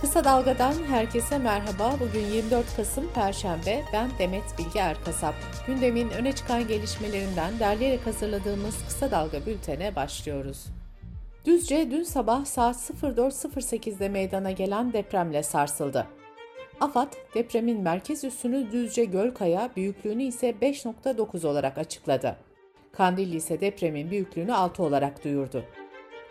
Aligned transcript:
Kısa 0.00 0.24
Dalga'dan 0.24 0.74
herkese 0.88 1.38
merhaba. 1.38 1.94
Bugün 2.00 2.26
24 2.26 2.76
Kasım 2.76 3.12
Perşembe. 3.14 3.84
Ben 3.92 4.10
Demet 4.18 4.58
Bilge 4.58 4.78
Erkasap. 4.78 5.34
Gündemin 5.66 6.10
öne 6.10 6.32
çıkan 6.32 6.68
gelişmelerinden 6.68 7.58
derleyerek 7.58 8.06
hazırladığımız 8.06 8.84
Kısa 8.88 9.10
Dalga 9.10 9.46
bültene 9.46 9.96
başlıyoruz. 9.96 10.66
Düzce 11.44 11.90
dün 11.90 12.02
sabah 12.02 12.44
saat 12.44 12.76
04.08'de 12.76 14.08
meydana 14.08 14.50
gelen 14.50 14.92
depremle 14.92 15.42
sarsıldı. 15.42 16.06
AFAD, 16.80 17.12
depremin 17.34 17.80
merkez 17.80 18.24
üssünü 18.24 18.72
Düzce 18.72 19.04
Gölkaya, 19.04 19.70
büyüklüğünü 19.76 20.22
ise 20.22 20.50
5.9 20.62 21.46
olarak 21.46 21.78
açıkladı. 21.78 22.36
Kandilli 22.92 23.36
ise 23.36 23.60
depremin 23.60 24.10
büyüklüğünü 24.10 24.54
6 24.54 24.82
olarak 24.82 25.24
duyurdu. 25.24 25.64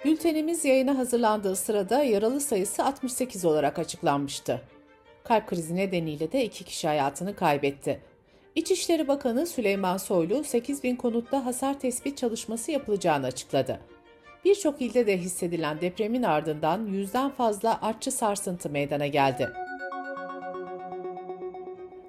Bültenimiz 0.06 0.66
yayına 0.66 0.98
hazırlandığı 0.98 1.56
sırada 1.56 2.04
yaralı 2.04 2.42
sayısı 2.42 2.84
68 2.84 3.46
olarak 3.46 3.80
açıklanmıştı. 3.80 4.62
Kalp 5.24 5.48
krizi 5.48 5.76
nedeniyle 5.76 6.32
de 6.32 6.46
iki 6.46 6.64
kişi 6.64 6.88
hayatını 6.88 7.36
kaybetti. 7.36 8.02
İçişleri 8.56 9.08
Bakanı 9.08 9.46
Süleyman 9.46 9.98
Soylu 9.98 10.44
8 10.44 10.84
bin 10.84 10.96
konutta 10.96 11.46
hasar 11.46 11.80
tespit 11.80 12.18
çalışması 12.18 12.72
yapılacağını 12.72 13.26
açıkladı. 13.26 13.80
Birçok 14.46 14.82
ilde 14.82 15.08
de 15.08 15.18
hissedilen 15.18 15.82
depremin 15.82 16.24
ardından 16.24 16.86
yüzden 16.86 17.30
fazla 17.30 17.80
artçı 17.82 18.12
sarsıntı 18.12 18.70
meydana 18.70 19.08
geldi. 19.08 19.50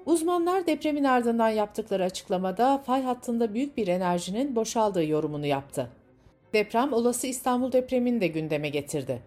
Uzmanlar 0.05 0.67
depremin 0.67 1.03
ardından 1.03 1.49
yaptıkları 1.49 2.03
açıklamada 2.03 2.77
fay 2.77 3.03
hattında 3.03 3.53
büyük 3.53 3.77
bir 3.77 3.87
enerjinin 3.87 4.55
boşaldığı 4.55 5.05
yorumunu 5.05 5.45
yaptı. 5.45 6.00
Deprem 6.53 6.93
olası 6.93 7.27
İstanbul 7.27 7.71
depremini 7.71 8.21
de 8.21 8.27
gündeme 8.27 8.69
getirdi. 8.69 9.21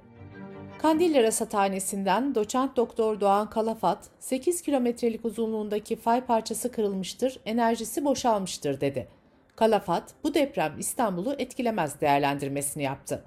Kandilli 0.78 1.22
Rasathanesi'nden 1.22 2.34
doçent 2.34 2.76
doktor 2.76 3.20
Doğan 3.20 3.50
Kalafat, 3.50 4.08
8 4.18 4.62
kilometrelik 4.62 5.24
uzunluğundaki 5.24 5.96
fay 5.96 6.20
parçası 6.20 6.72
kırılmıştır, 6.72 7.40
enerjisi 7.46 8.04
boşalmıştır 8.04 8.80
dedi. 8.80 9.08
Kalafat, 9.56 10.14
bu 10.24 10.34
deprem 10.34 10.74
İstanbul'u 10.78 11.34
etkilemez 11.38 12.00
değerlendirmesini 12.00 12.82
yaptı. 12.82 13.24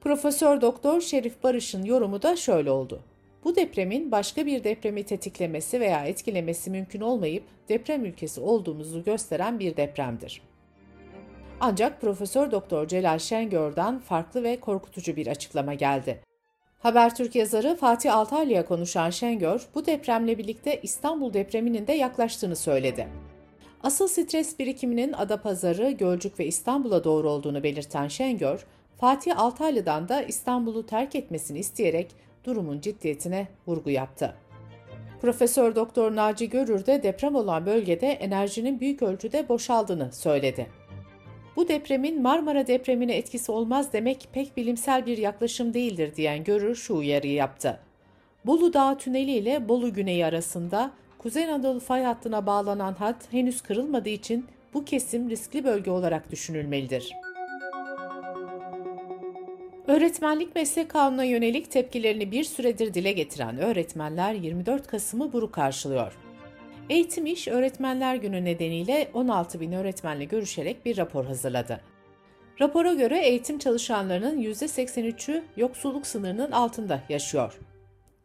Profesör 0.00 0.60
Doktor 0.60 1.00
Şerif 1.00 1.42
Barış'ın 1.42 1.84
yorumu 1.84 2.22
da 2.22 2.36
şöyle 2.36 2.70
oldu. 2.70 3.00
Bu 3.44 3.56
depremin 3.56 4.12
başka 4.12 4.46
bir 4.46 4.64
depremi 4.64 5.02
tetiklemesi 5.02 5.80
veya 5.80 6.04
etkilemesi 6.04 6.70
mümkün 6.70 7.00
olmayıp 7.00 7.44
deprem 7.68 8.04
ülkesi 8.04 8.40
olduğumuzu 8.40 9.04
gösteren 9.04 9.58
bir 9.58 9.76
depremdir. 9.76 10.42
Ancak 11.60 12.00
Profesör 12.00 12.50
Doktor 12.50 12.88
Celal 12.88 13.18
Şengör'den 13.18 13.98
farklı 13.98 14.42
ve 14.42 14.60
korkutucu 14.60 15.16
bir 15.16 15.26
açıklama 15.26 15.74
geldi. 15.74 16.20
Habertürk 16.78 17.34
yazarı 17.34 17.76
Fatih 17.76 18.16
Altaylı'ya 18.16 18.64
konuşan 18.64 19.10
Şengör, 19.10 19.66
bu 19.74 19.86
depremle 19.86 20.38
birlikte 20.38 20.80
İstanbul 20.82 21.32
depreminin 21.32 21.86
de 21.86 21.92
yaklaştığını 21.92 22.56
söyledi. 22.56 23.08
Asıl 23.82 24.08
stres 24.08 24.58
birikiminin 24.58 25.12
Adapazarı, 25.12 25.90
Gölcük 25.90 26.40
ve 26.40 26.46
İstanbul'a 26.46 27.04
doğru 27.04 27.30
olduğunu 27.30 27.62
belirten 27.62 28.08
Şengör, 28.08 28.66
Fatih 28.96 29.40
Altaylı'dan 29.40 30.08
da 30.08 30.22
İstanbul'u 30.22 30.86
terk 30.86 31.14
etmesini 31.14 31.58
isteyerek 31.58 32.10
durumun 32.44 32.80
ciddiyetine 32.80 33.48
vurgu 33.66 33.90
yaptı. 33.90 34.34
Profesör 35.20 35.74
Doktor 35.74 36.16
Naci 36.16 36.50
Görür 36.50 36.86
de 36.86 37.02
deprem 37.02 37.34
olan 37.34 37.66
bölgede 37.66 38.06
enerjinin 38.06 38.80
büyük 38.80 39.02
ölçüde 39.02 39.48
boşaldığını 39.48 40.12
söyledi. 40.12 40.66
Bu 41.58 41.68
depremin 41.68 42.22
Marmara 42.22 42.66
depremine 42.66 43.16
etkisi 43.16 43.52
olmaz 43.52 43.92
demek 43.92 44.28
pek 44.32 44.56
bilimsel 44.56 45.06
bir 45.06 45.18
yaklaşım 45.18 45.74
değildir 45.74 46.16
diyen 46.16 46.44
Görür 46.44 46.74
şu 46.74 46.96
uyarıyı 46.96 47.32
yaptı. 47.32 47.80
Bolu 48.46 48.72
Dağı 48.72 48.98
tüneli 48.98 49.30
ile 49.30 49.68
Bolu 49.68 49.92
Güneyi 49.92 50.26
arasında 50.26 50.90
Kuzey 51.18 51.44
Anadolu 51.44 51.80
fay 51.80 52.02
hattına 52.02 52.46
bağlanan 52.46 52.92
hat 52.92 53.32
henüz 53.32 53.62
kırılmadığı 53.62 54.08
için 54.08 54.46
bu 54.74 54.84
kesim 54.84 55.30
riskli 55.30 55.64
bölge 55.64 55.90
olarak 55.90 56.30
düşünülmelidir. 56.30 57.12
Öğretmenlik 59.86 60.54
meslek 60.54 60.88
kanuna 60.88 61.24
yönelik 61.24 61.70
tepkilerini 61.70 62.30
bir 62.32 62.44
süredir 62.44 62.94
dile 62.94 63.12
getiren 63.12 63.58
öğretmenler 63.58 64.32
24 64.32 64.86
Kasım'ı 64.86 65.32
buruk 65.32 65.52
karşılıyor. 65.52 66.27
Eğitim 66.88 67.26
İş 67.26 67.48
Öğretmenler 67.48 68.14
Günü 68.14 68.44
nedeniyle 68.44 69.10
16 69.14 69.60
bin 69.60 69.72
öğretmenle 69.72 70.24
görüşerek 70.24 70.84
bir 70.84 70.96
rapor 70.96 71.24
hazırladı. 71.24 71.80
Rapora 72.60 72.94
göre 72.94 73.18
eğitim 73.18 73.58
çalışanlarının 73.58 74.42
%83'ü 74.42 75.42
yoksulluk 75.56 76.06
sınırının 76.06 76.52
altında 76.52 77.02
yaşıyor. 77.08 77.58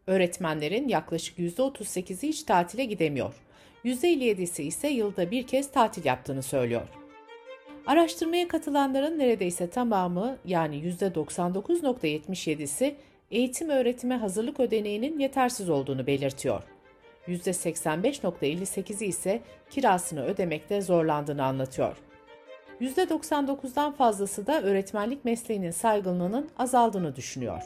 Öğretmenlerin 0.08 0.88
yaklaşık 0.88 1.40
%38'i 1.40 2.28
hiç 2.28 2.44
tatile 2.44 2.86
gidemiyor. 2.86 3.34
%57'si 3.86 4.62
ise 4.62 4.88
yılda 4.88 5.32
bir 5.32 5.48
kez 5.48 5.72
tatil 5.72 6.06
yaptığını 6.06 6.44
söylüyor. 6.44 6.88
Araştırmaya 7.86 8.48
katılanların 8.48 9.20
neredeyse 9.20 9.70
tamamı 9.70 10.38
yani 10.46 10.76
%99.77'si 10.76 12.96
eğitim 13.32 13.70
öğretime 13.70 14.18
hazırlık 14.18 14.60
ödeneğinin 14.60 15.20
yetersiz 15.20 15.70
olduğunu 15.70 16.08
belirtiyor. 16.08 16.73
%85.58'i 17.28 19.08
ise 19.08 19.42
kirasını 19.70 20.24
ödemekte 20.26 20.82
zorlandığını 20.82 21.44
anlatıyor. 21.44 21.98
%99'dan 22.82 23.92
fazlası 23.92 24.48
da 24.48 24.62
öğretmenlik 24.62 25.26
mesleğinin 25.26 25.72
saygınlığının 25.72 26.50
azaldığını 26.58 27.16
düşünüyor. 27.16 27.62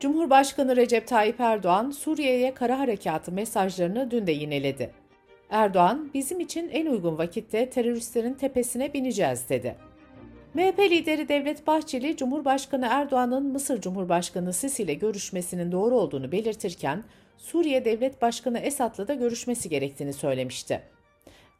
Cumhurbaşkanı 0.00 0.76
Recep 0.76 1.08
Tayyip 1.08 1.40
Erdoğan, 1.40 1.90
Suriye'ye 1.90 2.54
kara 2.54 2.78
harekatı 2.78 3.32
mesajlarını 3.32 4.10
dün 4.10 4.26
de 4.26 4.32
yineledi. 4.32 4.90
Erdoğan, 5.50 6.10
bizim 6.14 6.40
için 6.40 6.68
en 6.68 6.86
uygun 6.86 7.18
vakitte 7.18 7.70
teröristlerin 7.70 8.34
tepesine 8.34 8.92
bineceğiz 8.92 9.48
dedi. 9.48 9.76
MHP 10.54 10.78
lideri 10.78 11.28
Devlet 11.28 11.66
Bahçeli, 11.66 12.16
Cumhurbaşkanı 12.16 12.86
Erdoğan'ın 12.90 13.46
Mısır 13.46 13.80
Cumhurbaşkanı 13.80 14.52
Sisi 14.52 14.82
ile 14.82 14.94
görüşmesinin 14.94 15.72
doğru 15.72 15.94
olduğunu 15.94 16.32
belirtirken, 16.32 17.04
Suriye 17.38 17.84
Devlet 17.84 18.22
Başkanı 18.22 18.58
Esad'la 18.58 19.08
da 19.08 19.14
görüşmesi 19.14 19.68
gerektiğini 19.68 20.12
söylemişti. 20.12 20.82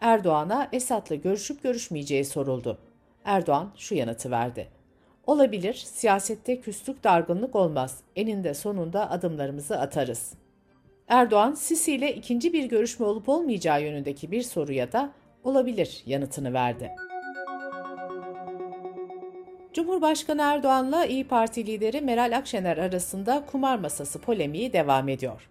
Erdoğan'a 0.00 0.69
Esad'la 0.72 1.16
görüşüp 1.16 1.62
görüşmeyeceği 1.62 2.25
soruldu. 2.25 2.78
Erdoğan 3.25 3.71
şu 3.77 3.94
yanıtı 3.94 4.31
verdi. 4.31 4.69
Olabilir, 5.27 5.75
siyasette 5.75 6.60
küslük 6.60 7.04
dargınlık 7.04 7.56
olmaz. 7.56 8.00
Eninde 8.16 8.54
sonunda 8.54 9.10
adımlarımızı 9.10 9.81
atarız. 9.81 10.33
Erdoğan, 11.09 11.54
Sisi 11.54 11.93
ile 11.93 12.15
ikinci 12.15 12.53
bir 12.53 12.65
görüşme 12.65 13.06
olup 13.06 13.28
olmayacağı 13.28 13.83
yönündeki 13.83 14.31
bir 14.31 14.43
soruya 14.43 14.93
da 14.93 15.12
olabilir 15.44 16.03
yanıtını 16.06 16.53
verdi. 16.53 16.91
Cumhurbaşkanı 19.74 20.42
Erdoğan'la 20.42 21.04
İyi 21.04 21.28
Parti 21.28 21.66
lideri 21.66 22.00
Meral 22.00 22.36
Akşener 22.36 22.78
arasında 22.78 23.44
kumar 23.46 23.78
masası 23.78 24.20
polemiği 24.20 24.72
devam 24.72 25.08
ediyor. 25.08 25.50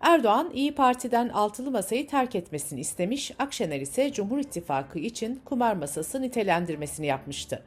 Erdoğan, 0.00 0.50
İyi 0.54 0.74
Parti'den 0.74 1.28
altılı 1.28 1.70
masayı 1.70 2.06
terk 2.06 2.34
etmesini 2.34 2.80
istemiş, 2.80 3.32
Akşener 3.38 3.80
ise 3.80 4.12
Cumhur 4.12 4.38
İttifakı 4.38 4.98
için 4.98 5.40
kumar 5.44 5.76
masası 5.76 6.22
nitelendirmesini 6.22 7.06
yapmıştı. 7.06 7.62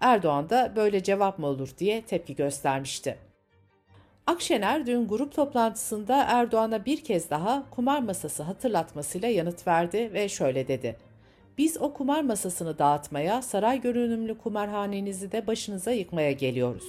Erdoğan 0.00 0.50
da 0.50 0.72
böyle 0.76 1.02
cevap 1.02 1.38
mı 1.38 1.46
olur 1.46 1.70
diye 1.78 2.02
tepki 2.02 2.36
göstermişti. 2.36 3.18
Akşener 4.26 4.86
dün 4.86 5.08
grup 5.08 5.34
toplantısında 5.34 6.24
Erdoğan'a 6.28 6.84
bir 6.84 7.04
kez 7.04 7.30
daha 7.30 7.70
kumar 7.70 8.00
masası 8.00 8.42
hatırlatmasıyla 8.42 9.28
yanıt 9.28 9.66
verdi 9.66 10.10
ve 10.12 10.28
şöyle 10.28 10.68
dedi. 10.68 10.96
Biz 11.58 11.76
o 11.80 11.92
kumar 11.92 12.22
masasını 12.22 12.78
dağıtmaya, 12.78 13.42
saray 13.42 13.80
görünümlü 13.80 14.38
kumarhanenizi 14.38 15.32
de 15.32 15.46
başınıza 15.46 15.90
yıkmaya 15.90 16.32
geliyoruz. 16.32 16.84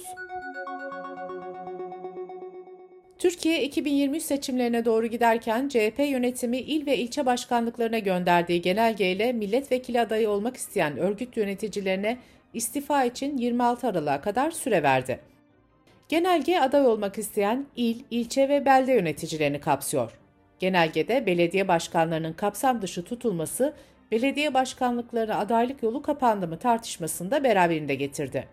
Türkiye 3.18 3.62
2023 3.62 4.22
seçimlerine 4.22 4.84
doğru 4.84 5.06
giderken 5.06 5.68
CHP 5.68 5.98
yönetimi 5.98 6.58
il 6.58 6.86
ve 6.86 6.96
ilçe 6.98 7.26
başkanlıklarına 7.26 7.98
gönderdiği 7.98 8.62
genelgeyle 8.62 9.32
milletvekili 9.32 10.00
adayı 10.00 10.30
olmak 10.30 10.56
isteyen 10.56 10.96
örgüt 10.96 11.36
yöneticilerine 11.36 12.18
istifa 12.54 13.04
için 13.04 13.38
26 13.38 13.88
Aralık'a 13.88 14.20
kadar 14.20 14.50
süre 14.50 14.82
verdi. 14.82 15.20
Genelge 16.08 16.58
aday 16.58 16.86
olmak 16.86 17.18
isteyen 17.18 17.66
il, 17.76 17.96
ilçe 18.10 18.48
ve 18.48 18.64
belde 18.64 18.92
yöneticilerini 18.92 19.60
kapsıyor. 19.60 20.18
Genelgede 20.58 21.26
belediye 21.26 21.68
başkanlarının 21.68 22.32
kapsam 22.32 22.82
dışı 22.82 23.04
tutulması 23.04 23.74
belediye 24.10 24.54
başkanlıkları 24.54 25.36
adaylık 25.36 25.82
yolu 25.82 26.02
kapandı 26.02 26.48
mı 26.48 26.58
tartışmasında 26.58 27.44
beraberinde 27.44 27.94
getirdi. 27.94 28.48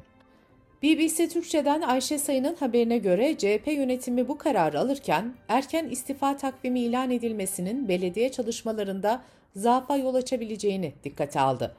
BBC 0.83 1.29
Türkçe'den 1.29 1.81
Ayşe 1.81 2.17
Sayın'ın 2.17 2.55
haberine 2.55 2.97
göre 2.97 3.37
CHP 3.37 3.67
yönetimi 3.67 4.27
bu 4.27 4.37
kararı 4.37 4.79
alırken 4.79 5.33
erken 5.47 5.89
istifa 5.89 6.37
takvimi 6.37 6.79
ilan 6.79 7.11
edilmesinin 7.11 7.87
belediye 7.87 8.31
çalışmalarında 8.31 9.21
zaafa 9.55 9.97
yol 9.97 10.15
açabileceğini 10.15 10.93
dikkate 11.03 11.39
aldı. 11.39 11.75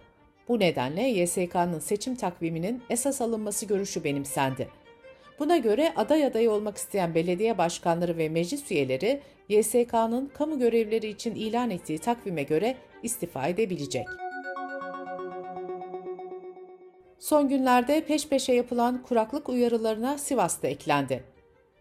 Bu 0.49 0.59
nedenle 0.59 1.03
YSK'nın 1.03 1.79
seçim 1.79 2.15
takviminin 2.15 2.83
esas 2.91 3.21
alınması 3.21 3.67
görüşü 3.67 4.05
benimsendi. 4.05 4.82
Buna 5.39 5.57
göre 5.57 5.93
aday 5.97 6.25
adayı 6.25 6.51
olmak 6.51 6.77
isteyen 6.77 7.15
belediye 7.15 7.59
başkanları 7.59 8.19
ve 8.19 8.29
meclis 8.29 8.71
üyeleri 8.71 9.21
YSK'nın 9.49 10.27
kamu 10.27 10.59
görevleri 10.59 11.09
için 11.09 11.35
ilan 11.35 11.71
ettiği 11.71 11.99
takvime 11.99 12.43
göre 12.43 12.77
istifa 13.03 13.47
edebilecek. 13.47 14.07
Son 17.19 17.49
günlerde 17.49 18.05
peş 18.05 18.29
peşe 18.29 18.53
yapılan 18.53 19.03
kuraklık 19.03 19.49
uyarılarına 19.49 20.19
Sivas'ta 20.19 20.69
eklendi. 20.69 21.25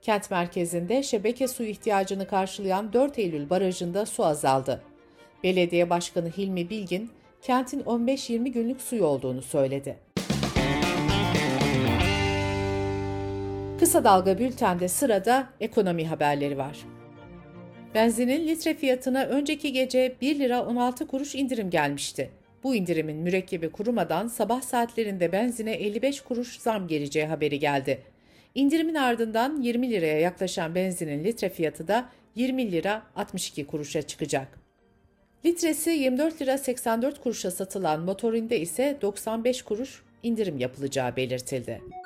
Kent 0.01 0.31
merkezinde 0.31 1.03
şebeke 1.03 1.47
su 1.47 1.63
ihtiyacını 1.63 2.27
karşılayan 2.27 2.93
4 2.93 3.19
Eylül 3.19 3.49
barajında 3.49 4.05
su 4.05 4.25
azaldı. 4.25 4.83
Belediye 5.43 5.89
Başkanı 5.89 6.29
Hilmi 6.29 6.69
Bilgin, 6.69 7.11
kentin 7.41 7.79
15-20 7.79 8.49
günlük 8.49 8.81
suyu 8.81 9.05
olduğunu 9.05 9.41
söyledi. 9.41 10.10
Kısa 13.81 14.03
Dalga 14.03 14.39
Bülten'de 14.39 14.87
sırada 14.87 15.49
ekonomi 15.59 16.07
haberleri 16.07 16.57
var. 16.57 16.77
Benzinin 17.95 18.47
litre 18.47 18.73
fiyatına 18.73 19.23
önceki 19.23 19.73
gece 19.73 20.15
1 20.21 20.39
lira 20.39 20.65
16 20.65 21.07
kuruş 21.07 21.35
indirim 21.35 21.69
gelmişti. 21.69 22.31
Bu 22.63 22.75
indirimin 22.75 23.17
mürekkebi 23.17 23.71
kurumadan 23.71 24.27
sabah 24.27 24.61
saatlerinde 24.61 25.31
benzine 25.31 25.71
55 25.71 26.21
kuruş 26.21 26.59
zam 26.59 26.87
geleceği 26.87 27.25
haberi 27.25 27.59
geldi. 27.59 28.01
İndirimin 28.55 28.95
ardından 28.95 29.61
20 29.61 29.91
liraya 29.91 30.19
yaklaşan 30.19 30.75
benzinin 30.75 31.23
litre 31.23 31.49
fiyatı 31.49 31.87
da 31.87 32.09
20 32.35 32.71
lira 32.71 33.03
62 33.15 33.67
kuruşa 33.67 34.01
çıkacak. 34.01 34.47
Litresi 35.45 35.89
24 35.89 36.41
lira 36.41 36.57
84 36.57 37.21
kuruşa 37.21 37.51
satılan 37.51 38.01
motorinde 38.01 38.59
ise 38.59 38.97
95 39.01 39.61
kuruş 39.61 40.03
indirim 40.23 40.57
yapılacağı 40.57 41.15
belirtildi. 41.15 42.00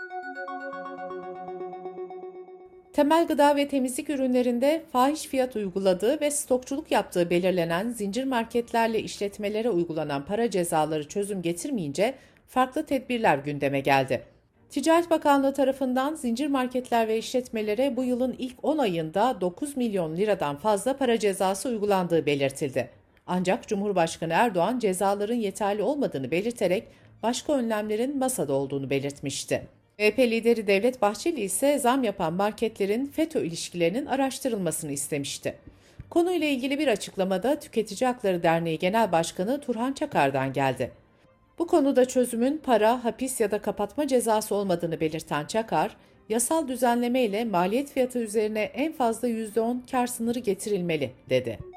Temel 2.96 3.28
gıda 3.28 3.56
ve 3.56 3.68
temizlik 3.68 4.10
ürünlerinde 4.10 4.84
fahiş 4.92 5.22
fiyat 5.22 5.56
uyguladığı 5.56 6.22
ve 6.22 6.32
stokçuluk 6.32 6.92
yaptığı 6.92 7.30
belirlenen 7.30 7.90
zincir 7.90 8.24
marketlerle 8.24 9.00
işletmelere 9.00 9.70
uygulanan 9.70 10.26
para 10.26 10.50
cezaları 10.50 11.08
çözüm 11.08 11.42
getirmeyince 11.42 12.16
farklı 12.48 12.86
tedbirler 12.86 13.38
gündeme 13.38 13.80
geldi. 13.80 14.24
Ticaret 14.70 15.10
Bakanlığı 15.10 15.54
tarafından 15.54 16.16
zincir 16.16 16.48
marketler 16.48 17.08
ve 17.08 17.18
işletmelere 17.18 17.98
bu 17.98 18.04
yılın 18.04 18.36
ilk 18.38 18.66
10 18.66 18.78
ayında 18.78 19.42
9 19.42 19.78
milyon 19.78 20.18
liradan 20.18 20.56
fazla 20.56 20.98
para 20.98 21.20
cezası 21.20 21.70
uygulandığı 21.70 22.26
belirtildi. 22.26 22.90
Ancak 23.28 23.68
Cumhurbaşkanı 23.68 24.34
Erdoğan 24.34 24.80
cezaların 24.80 25.36
yeterli 25.36 25.84
olmadığını 25.84 26.32
belirterek 26.32 26.88
başka 27.24 27.54
önlemlerin 27.54 28.18
masada 28.18 28.54
olduğunu 28.54 28.90
belirtmişti. 28.90 29.68
MHP 30.00 30.20
lideri 30.20 30.68
Devlet 30.68 31.02
Bahçeli 31.02 31.42
ise 31.42 31.80
zam 31.80 32.04
yapan 32.04 32.34
marketlerin 32.34 33.06
FETÖ 33.06 33.46
ilişkilerinin 33.46 34.06
araştırılmasını 34.06 34.92
istemişti. 34.92 35.56
Konuyla 36.10 36.48
ilgili 36.48 36.80
bir 36.80 36.88
açıklamada 36.88 37.60
Tüketici 37.60 38.08
Hakları 38.08 38.44
Derneği 38.44 38.80
Genel 38.80 39.12
Başkanı 39.12 39.62
Turhan 39.62 39.94
Çakar'dan 39.94 40.54
geldi. 40.54 40.92
Bu 41.60 41.68
konuda 41.68 42.06
çözümün 42.06 42.58
para, 42.58 43.04
hapis 43.04 43.40
ya 43.40 43.52
da 43.52 43.62
kapatma 43.62 44.08
cezası 44.08 44.56
olmadığını 44.56 45.00
belirten 45.00 45.46
Çakar, 45.46 45.98
yasal 46.30 46.68
düzenleme 46.68 47.22
ile 47.22 47.46
maliyet 47.46 47.92
fiyatı 47.92 48.20
üzerine 48.20 48.62
en 48.62 48.94
fazla 48.94 49.28
%10 49.28 49.78
kar 49.92 50.08
sınırı 50.08 50.40
getirilmeli, 50.40 51.12
dedi. 51.30 51.75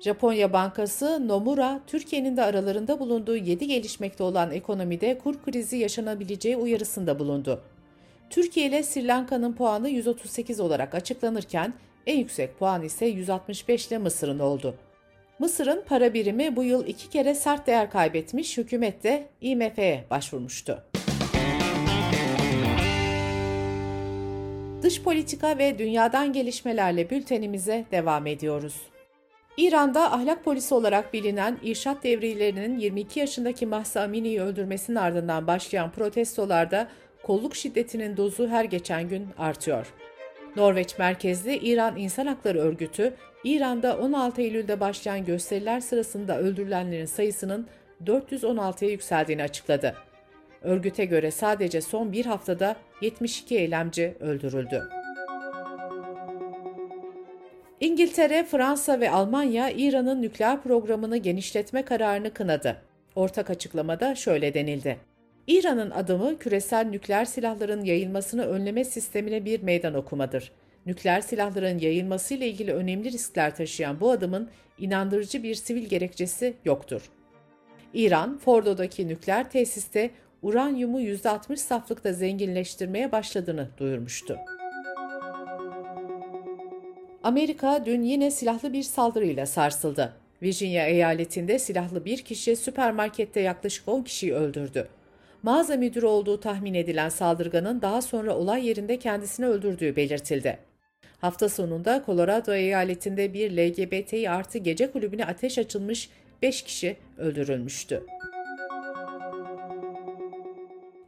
Japonya 0.00 0.52
Bankası 0.52 1.28
Nomura, 1.28 1.80
Türkiye'nin 1.86 2.36
de 2.36 2.42
aralarında 2.42 3.00
bulunduğu 3.00 3.36
7 3.36 3.66
gelişmekte 3.66 4.22
olan 4.22 4.50
ekonomide 4.50 5.18
kur 5.18 5.42
krizi 5.44 5.76
yaşanabileceği 5.76 6.56
uyarısında 6.56 7.18
bulundu. 7.18 7.62
Türkiye 8.30 8.66
ile 8.66 8.82
Sri 8.82 9.06
Lanka'nın 9.06 9.52
puanı 9.52 9.88
138 9.88 10.60
olarak 10.60 10.94
açıklanırken 10.94 11.74
en 12.06 12.18
yüksek 12.18 12.58
puan 12.58 12.82
ise 12.82 13.06
165 13.06 13.88
ile 13.88 13.98
Mısır'ın 13.98 14.38
oldu. 14.38 14.74
Mısır'ın 15.38 15.82
para 15.86 16.14
birimi 16.14 16.56
bu 16.56 16.64
yıl 16.64 16.86
iki 16.86 17.10
kere 17.10 17.34
sert 17.34 17.66
değer 17.66 17.90
kaybetmiş, 17.90 18.58
hükümet 18.58 19.02
de 19.04 19.26
IMF'ye 19.40 20.04
başvurmuştu. 20.10 20.84
Dış 24.82 25.02
politika 25.02 25.58
ve 25.58 25.78
dünyadan 25.78 26.32
gelişmelerle 26.32 27.10
bültenimize 27.10 27.84
devam 27.92 28.26
ediyoruz. 28.26 28.89
İran'da 29.60 30.12
ahlak 30.12 30.44
polisi 30.44 30.74
olarak 30.74 31.12
bilinen 31.12 31.58
İrşat 31.62 32.04
devrilerinin 32.04 32.78
22 32.78 33.20
yaşındaki 33.20 33.66
Mahsa 33.66 34.00
Amini'yi 34.00 34.40
öldürmesinin 34.40 34.96
ardından 34.96 35.46
başlayan 35.46 35.90
protestolarda 35.90 36.88
kolluk 37.22 37.56
şiddetinin 37.56 38.16
dozu 38.16 38.48
her 38.48 38.64
geçen 38.64 39.08
gün 39.08 39.28
artıyor. 39.38 39.86
Norveç 40.56 40.98
merkezli 40.98 41.56
İran 41.56 41.96
İnsan 41.96 42.26
Hakları 42.26 42.58
Örgütü, 42.58 43.14
İran'da 43.44 43.98
16 43.98 44.42
Eylül'de 44.42 44.80
başlayan 44.80 45.24
gösteriler 45.24 45.80
sırasında 45.80 46.38
öldürülenlerin 46.38 47.06
sayısının 47.06 47.66
416'ya 48.04 48.90
yükseldiğini 48.90 49.42
açıkladı. 49.42 49.94
Örgüte 50.62 51.04
göre 51.04 51.30
sadece 51.30 51.80
son 51.80 52.12
bir 52.12 52.26
haftada 52.26 52.76
72 53.02 53.56
eylemci 53.58 54.16
öldürüldü. 54.20 54.99
İngiltere, 57.80 58.44
Fransa 58.44 59.00
ve 59.00 59.10
Almanya 59.10 59.70
İran'ın 59.70 60.22
nükleer 60.22 60.62
programını 60.62 61.16
genişletme 61.16 61.84
kararını 61.84 62.32
kınadı. 62.32 62.76
Ortak 63.14 63.50
açıklamada 63.50 64.14
şöyle 64.14 64.54
denildi. 64.54 64.98
İran'ın 65.46 65.90
adımı 65.90 66.38
küresel 66.38 66.86
nükleer 66.86 67.24
silahların 67.24 67.84
yayılmasını 67.84 68.46
önleme 68.46 68.84
sistemine 68.84 69.44
bir 69.44 69.62
meydan 69.62 69.94
okumadır. 69.94 70.52
Nükleer 70.86 71.20
silahların 71.20 71.78
yayılması 71.78 72.34
ile 72.34 72.48
ilgili 72.48 72.72
önemli 72.72 73.12
riskler 73.12 73.56
taşıyan 73.56 74.00
bu 74.00 74.10
adımın 74.10 74.48
inandırıcı 74.78 75.42
bir 75.42 75.54
sivil 75.54 75.84
gerekçesi 75.84 76.54
yoktur. 76.64 77.02
İran, 77.94 78.38
Fordo'daki 78.38 79.08
nükleer 79.08 79.50
tesiste 79.50 80.10
uranyumu 80.42 81.00
%60 81.00 81.56
saflıkta 81.56 82.12
zenginleştirmeye 82.12 83.12
başladığını 83.12 83.68
duyurmuştu. 83.78 84.38
Amerika 87.30 87.86
dün 87.86 88.02
yine 88.02 88.30
silahlı 88.30 88.72
bir 88.72 88.82
saldırıyla 88.82 89.46
sarsıldı. 89.46 90.12
Virginia 90.42 90.86
eyaletinde 90.86 91.58
silahlı 91.58 92.04
bir 92.04 92.18
kişi 92.18 92.56
süpermarkette 92.56 93.40
yaklaşık 93.40 93.88
10 93.88 94.02
kişiyi 94.02 94.34
öldürdü. 94.34 94.88
Mağaza 95.42 95.76
müdürü 95.76 96.06
olduğu 96.06 96.40
tahmin 96.40 96.74
edilen 96.74 97.08
saldırganın 97.08 97.82
daha 97.82 98.02
sonra 98.02 98.36
olay 98.36 98.66
yerinde 98.66 98.98
kendisini 98.98 99.46
öldürdüğü 99.46 99.96
belirtildi. 99.96 100.58
Hafta 101.20 101.48
sonunda 101.48 102.02
Colorado 102.06 102.54
eyaletinde 102.54 103.34
bir 103.34 103.50
LGBTİ 103.50 104.30
artı 104.30 104.58
gece 104.58 104.90
kulübüne 104.90 105.24
ateş 105.24 105.58
açılmış 105.58 106.10
5 106.42 106.62
kişi 106.62 106.96
öldürülmüştü. 107.18 108.02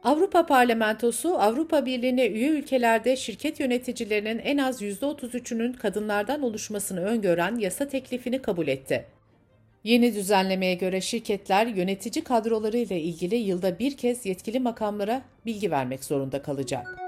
Avrupa 0.02 0.46
Parlamentosu, 0.46 1.38
Avrupa 1.38 1.86
Birliği'ne 1.86 2.26
üye 2.26 2.48
ülkelerde 2.48 3.16
şirket 3.16 3.60
yöneticilerinin 3.60 4.38
en 4.38 4.58
az 4.58 4.82
%33'ünün 4.82 5.72
kadınlardan 5.72 6.42
oluşmasını 6.42 7.04
öngören 7.04 7.56
yasa 7.56 7.88
teklifini 7.88 8.42
kabul 8.42 8.68
etti. 8.68 9.06
Yeni 9.84 10.14
düzenlemeye 10.14 10.74
göre 10.74 11.00
şirketler 11.00 11.66
yönetici 11.66 12.24
kadroları 12.24 12.76
ile 12.76 13.00
ilgili 13.00 13.36
yılda 13.36 13.78
bir 13.78 13.96
kez 13.96 14.26
yetkili 14.26 14.60
makamlara 14.60 15.22
bilgi 15.46 15.70
vermek 15.70 16.04
zorunda 16.04 16.42
kalacak. 16.42 16.98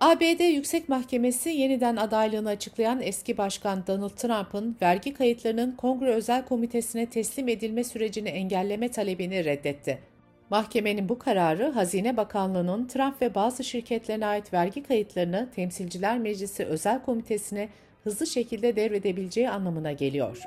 ABD 0.00 0.52
Yüksek 0.54 0.88
Mahkemesi 0.88 1.50
yeniden 1.50 1.96
adaylığını 1.96 2.48
açıklayan 2.48 3.02
eski 3.02 3.38
başkan 3.38 3.86
Donald 3.86 4.10
Trump'ın 4.10 4.76
vergi 4.82 5.14
kayıtlarının 5.14 5.72
Kongre 5.72 6.14
Özel 6.14 6.44
Komitesi'ne 6.44 7.06
teslim 7.06 7.48
edilme 7.48 7.84
sürecini 7.84 8.28
engelleme 8.28 8.88
talebini 8.88 9.44
reddetti. 9.44 10.10
Mahkemenin 10.50 11.08
bu 11.08 11.18
kararı 11.18 11.70
Hazine 11.70 12.16
Bakanlığı'nın 12.16 12.86
Trump 12.86 13.22
ve 13.22 13.34
bazı 13.34 13.64
şirketlerine 13.64 14.26
ait 14.26 14.52
vergi 14.52 14.82
kayıtlarını 14.82 15.48
Temsilciler 15.54 16.18
Meclisi 16.18 16.64
Özel 16.64 17.02
Komitesi'ne 17.02 17.68
hızlı 18.04 18.26
şekilde 18.26 18.76
devredebileceği 18.76 19.50
anlamına 19.50 19.92
geliyor. 19.92 20.38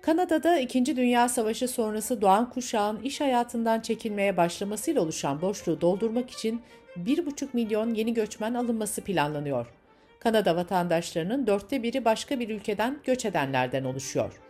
Kanada'da 0.00 0.58
İkinci 0.58 0.96
Dünya 0.96 1.28
Savaşı 1.28 1.68
sonrası 1.68 2.20
doğan 2.20 2.50
kuşağın 2.50 3.02
iş 3.02 3.20
hayatından 3.20 3.80
çekilmeye 3.80 4.36
başlamasıyla 4.36 5.02
oluşan 5.02 5.40
boşluğu 5.40 5.80
doldurmak 5.80 6.30
için 6.30 6.62
1,5 6.96 7.48
milyon 7.52 7.94
yeni 7.94 8.14
göçmen 8.14 8.54
alınması 8.54 9.04
planlanıyor. 9.04 9.66
Kanada 10.20 10.56
vatandaşlarının 10.56 11.46
dörtte 11.46 11.82
biri 11.82 12.04
başka 12.04 12.40
bir 12.40 12.48
ülkeden 12.48 12.98
göç 13.04 13.24
edenlerden 13.24 13.84
oluşuyor. 13.84 14.47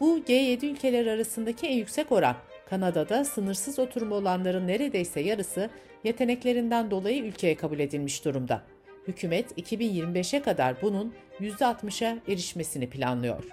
Bu 0.00 0.18
G7 0.18 0.66
ülkeler 0.66 1.06
arasındaki 1.06 1.66
en 1.66 1.76
yüksek 1.76 2.12
oran. 2.12 2.36
Kanada'da 2.70 3.24
sınırsız 3.24 3.78
oturumu 3.78 4.14
olanların 4.14 4.66
neredeyse 4.66 5.20
yarısı 5.20 5.70
yeteneklerinden 6.04 6.90
dolayı 6.90 7.24
ülkeye 7.24 7.56
kabul 7.56 7.78
edilmiş 7.78 8.24
durumda. 8.24 8.62
Hükümet 9.08 9.58
2025'e 9.58 10.42
kadar 10.42 10.82
bunun 10.82 11.14
%60'a 11.40 12.18
erişmesini 12.28 12.90
planlıyor. 12.90 13.44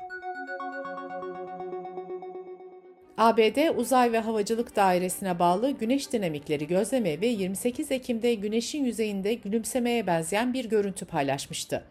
ABD 3.17 3.77
Uzay 3.77 4.11
ve 4.11 4.19
Havacılık 4.19 4.75
Dairesi'ne 4.75 5.39
bağlı 5.39 5.71
Güneş 5.71 6.13
Dinamikleri 6.13 6.67
Gözleme 6.67 7.21
ve 7.21 7.27
28 7.27 7.91
Ekim'de 7.91 8.33
Güneş'in 8.33 8.85
yüzeyinde 8.85 9.33
gülümsemeye 9.33 10.07
benzeyen 10.07 10.53
bir 10.53 10.65
görüntü 10.65 11.05
paylaşmıştı. 11.05 11.83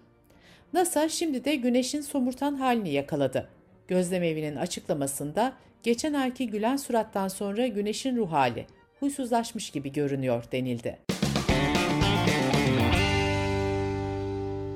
NASA 0.73 1.09
şimdi 1.09 1.45
de 1.45 1.55
Güneş'in 1.55 2.01
somurtan 2.01 2.55
halini 2.55 2.91
yakaladı. 2.91 3.56
Gözlemevinin 3.89 4.57
açıklamasında 4.57 5.53
geçen 5.83 6.13
ayki 6.13 6.51
gülen 6.51 6.77
surattan 6.77 7.29
sonra 7.29 7.67
Güneş'in 7.67 8.17
ruh 8.17 8.33
hali 8.33 8.67
huysuzlaşmış 9.01 9.71
gibi 9.71 9.93
görünüyor 9.93 10.45
denildi. 10.53 10.99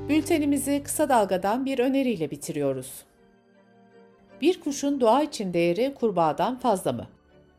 Bültenimizi 0.08 0.82
kısa 0.84 1.08
dalgadan 1.08 1.64
bir 1.64 1.78
öneriyle 1.78 2.30
bitiriyoruz. 2.30 3.04
Bir 4.40 4.60
kuşun 4.60 5.00
doğa 5.00 5.22
için 5.22 5.54
değeri 5.54 5.94
kurbağadan 5.94 6.58
fazla 6.58 6.92
mı? 6.92 7.06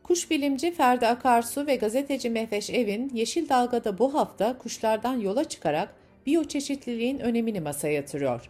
Kuş 0.03 0.31
bilimci 0.31 0.71
Ferdi 0.71 1.07
Akarsu 1.07 1.67
ve 1.67 1.75
gazeteci 1.75 2.29
Mehveş 2.29 2.69
Evin 2.69 3.11
Yeşil 3.13 3.49
Dalga'da 3.49 3.97
bu 3.97 4.13
hafta 4.13 4.57
kuşlardan 4.57 5.19
yola 5.19 5.43
çıkarak 5.43 5.95
biyoçeşitliliğin 6.25 7.19
önemini 7.19 7.61
masaya 7.61 7.93
yatırıyor. 7.93 8.49